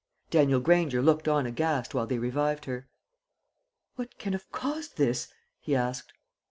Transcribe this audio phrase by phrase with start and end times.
[0.31, 2.89] Daniel Granger looked on aghast while they revived her.
[3.97, 6.13] "What can have caused this?" he asked.